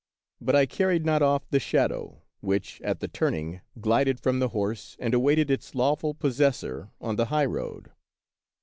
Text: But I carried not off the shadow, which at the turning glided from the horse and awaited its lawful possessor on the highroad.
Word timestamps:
But 0.41 0.55
I 0.55 0.65
carried 0.65 1.05
not 1.05 1.21
off 1.21 1.47
the 1.51 1.59
shadow, 1.59 2.23
which 2.39 2.81
at 2.81 3.01
the 3.01 3.07
turning 3.07 3.61
glided 3.79 4.19
from 4.19 4.39
the 4.39 4.47
horse 4.49 4.97
and 4.99 5.13
awaited 5.13 5.51
its 5.51 5.75
lawful 5.75 6.15
possessor 6.15 6.89
on 6.99 7.17
the 7.17 7.25
highroad. 7.25 7.91